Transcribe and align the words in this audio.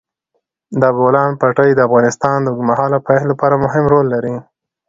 د 0.81 0.83
بولان 0.97 1.31
پټي 1.41 1.69
د 1.75 1.79
افغانستان 1.87 2.37
د 2.41 2.47
اوږدمهاله 2.51 2.97
پایښت 3.07 3.27
لپاره 3.31 3.61
مهم 3.65 3.85
رول 3.93 4.05
لري. 4.13 4.35